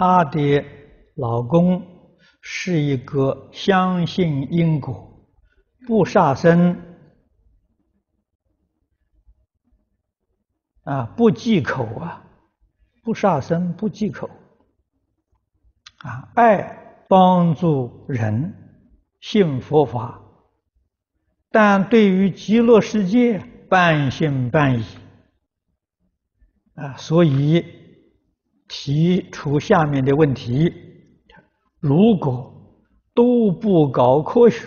[0.00, 0.64] 她的
[1.14, 1.86] 老公
[2.40, 5.28] 是一个相信因果、
[5.86, 6.80] 不杀生
[10.84, 12.24] 啊，不忌口啊，
[13.02, 14.30] 不杀生、不忌口
[15.98, 18.54] 啊，爱帮助人，
[19.20, 20.22] 信佛法，
[21.50, 23.38] 但对于极乐世界
[23.68, 24.84] 半信半疑
[26.72, 27.79] 啊，所以
[28.70, 30.72] 提出下面的问题：
[31.80, 32.54] 如果
[33.12, 34.64] 都不搞科学，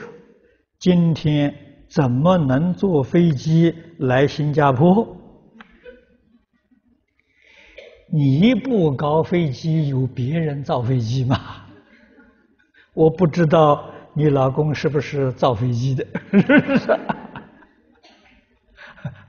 [0.78, 1.56] 今天
[1.90, 5.18] 怎么能坐飞机来新加坡？
[8.12, 11.40] 你不搞飞机，有别人造飞机吗？
[12.94, 17.00] 我不知道你老公是不是造飞机的，是不是？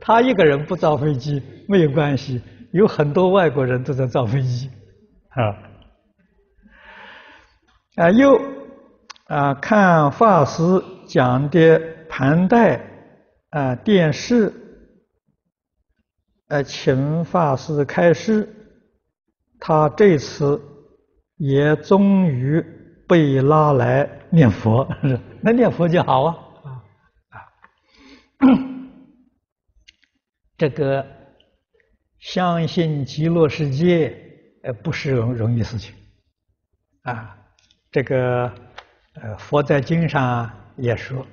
[0.01, 2.43] 他一个人不造飞机没有关系，
[2.75, 4.69] 有很多外国人都在造飞机，
[5.29, 5.57] 啊，
[7.95, 8.37] 啊又
[9.27, 10.63] 啊看法师
[11.07, 12.81] 讲的盘带
[13.51, 14.53] 啊电视，
[16.49, 18.49] 呃请法师开示。
[19.61, 20.61] 他这次
[21.37, 22.61] 也终于
[23.09, 24.85] 被拉来念佛，
[25.41, 26.37] 那念佛就好啊
[27.31, 27.39] 啊！
[30.59, 31.07] 这个
[32.25, 34.17] 相信极乐世界，
[34.63, 35.95] 呃，不是容容易事情
[37.03, 37.37] 啊。
[37.91, 38.51] 这个
[39.21, 41.27] 呃，佛在经上也说，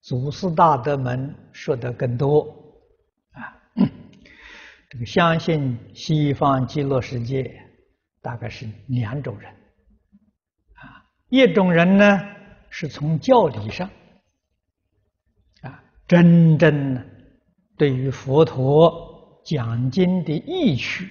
[0.00, 2.40] 祖师大德们说的更多
[3.30, 3.54] 啊。
[4.90, 7.58] 这个相信西方极乐世界。
[8.20, 9.50] 大概是两种人，
[10.74, 12.20] 啊，一种人呢
[12.70, 13.90] 是从教理上，
[15.62, 17.04] 啊，真正
[17.76, 19.11] 对于佛陀
[19.44, 21.10] 讲经的意趣，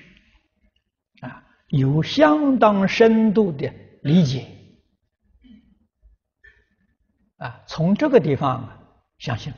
[1.22, 3.74] 啊，有相当深度的
[4.04, 4.48] 理解，
[7.38, 9.52] 啊，从这个地方相信，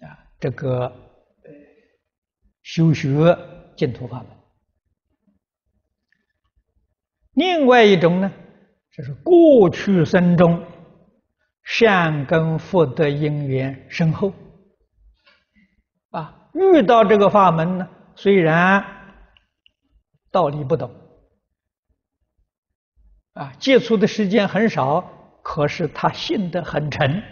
[0.00, 0.92] 啊，这个
[2.62, 3.36] 修学
[3.76, 4.28] 净土法门。
[7.34, 8.30] 另外一种呢，
[8.92, 10.66] 就是过去生中
[11.64, 14.34] 善根福德因缘深厚，
[16.10, 18.84] 啊，遇到这个法门呢，虽然
[20.30, 20.90] 道理不懂，
[23.34, 25.00] 啊，接触的时间很少，
[25.42, 27.22] 可是他信得很诚，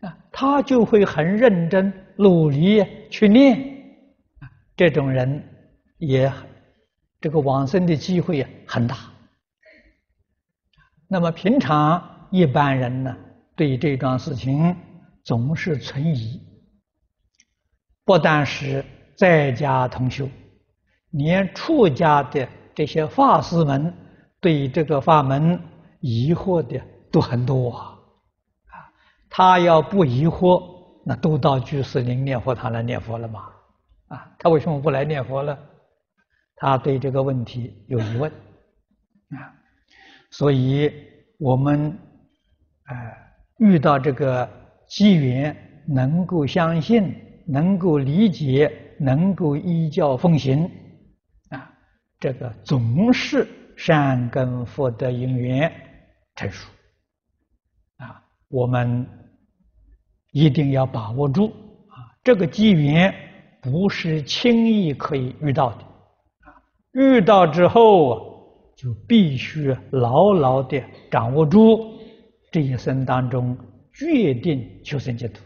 [0.00, 3.56] 啊，他就会很认真努力去念，
[4.40, 5.42] 啊，这种人
[5.98, 6.32] 也。
[7.20, 8.98] 这个往生的机会很大。
[11.08, 13.16] 那么平常一般人呢，
[13.56, 14.76] 对这桩事情
[15.22, 16.38] 总是存疑。
[18.04, 18.84] 不但是
[19.16, 20.28] 在家同修，
[21.10, 23.94] 连出家的这些法师们
[24.40, 25.58] 对这个法门
[26.00, 27.90] 疑惑的都很多啊。
[29.30, 30.62] 他要不疑惑，
[31.04, 33.48] 那都到居士林念佛堂来念佛了嘛？
[34.08, 35.58] 啊，他为什么不来念佛呢？
[36.56, 39.50] 他对这个问题有疑问啊，
[40.30, 40.92] 所以
[41.38, 41.90] 我们
[42.84, 42.94] 啊
[43.58, 44.48] 遇到这个
[44.86, 45.56] 机缘，
[45.88, 47.12] 能够相信，
[47.46, 50.70] 能够理解，能够依教奉行
[51.50, 51.70] 啊，
[52.18, 53.46] 这个总是
[53.76, 55.72] 善根福德因缘
[56.36, 56.68] 成熟
[57.96, 59.06] 啊，我们
[60.32, 61.46] 一定要把握住
[61.88, 63.14] 啊，这个机缘
[63.60, 65.76] 不是轻易可以遇到的。
[65.78, 66.54] 啊
[66.92, 71.98] 遇到之后，就必须牢牢的掌握住
[72.52, 73.56] 这一生当中
[73.92, 75.40] 决定求生净土。